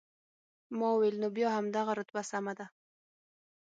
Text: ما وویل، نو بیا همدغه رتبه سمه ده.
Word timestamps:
ما 0.77 0.87
وویل، 0.91 1.15
نو 1.21 1.27
بیا 1.37 1.47
همدغه 1.57 1.91
رتبه 1.99 2.21
سمه 2.31 2.53
ده. 2.59 2.65